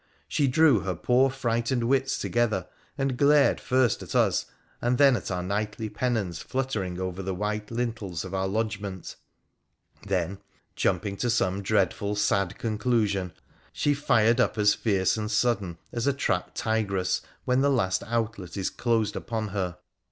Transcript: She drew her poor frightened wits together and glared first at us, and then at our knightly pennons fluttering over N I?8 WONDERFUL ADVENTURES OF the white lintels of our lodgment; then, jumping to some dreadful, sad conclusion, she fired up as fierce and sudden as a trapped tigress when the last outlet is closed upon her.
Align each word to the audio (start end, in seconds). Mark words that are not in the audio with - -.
She 0.27 0.47
drew 0.47 0.79
her 0.79 0.95
poor 0.95 1.29
frightened 1.29 1.83
wits 1.83 2.17
together 2.17 2.65
and 2.97 3.15
glared 3.17 3.59
first 3.61 4.01
at 4.01 4.15
us, 4.15 4.47
and 4.81 4.97
then 4.97 5.15
at 5.15 5.29
our 5.29 5.43
knightly 5.43 5.89
pennons 5.89 6.39
fluttering 6.39 6.99
over 6.99 7.21
N 7.21 7.27
I?8 7.27 7.27
WONDERFUL 7.27 7.27
ADVENTURES 7.27 7.27
OF 7.27 7.27
the 7.27 7.35
white 7.35 7.71
lintels 7.71 8.25
of 8.25 8.33
our 8.33 8.47
lodgment; 8.47 9.15
then, 10.07 10.39
jumping 10.75 11.17
to 11.17 11.29
some 11.29 11.61
dreadful, 11.61 12.15
sad 12.15 12.57
conclusion, 12.57 13.31
she 13.71 13.93
fired 13.93 14.39
up 14.41 14.57
as 14.57 14.73
fierce 14.73 15.17
and 15.17 15.29
sudden 15.29 15.77
as 15.93 16.07
a 16.07 16.13
trapped 16.13 16.55
tigress 16.55 17.21
when 17.45 17.61
the 17.61 17.69
last 17.69 18.01
outlet 18.07 18.57
is 18.57 18.71
closed 18.71 19.15
upon 19.15 19.49
her. 19.49 19.77